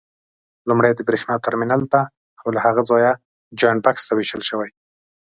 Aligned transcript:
لومړی 0.69 0.91
د 0.95 0.99
برېښنا 1.07 1.35
ترمینل 1.45 1.81
ته 1.93 2.01
او 2.41 2.47
له 2.55 2.59
هغه 2.65 2.81
ځایه 2.89 3.11
جاینټ 3.59 3.79
بکس 3.85 4.03
ته 4.07 4.13
وېشل 4.15 4.41
شوي. 4.49 4.69